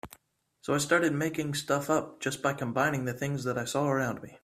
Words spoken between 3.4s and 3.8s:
that I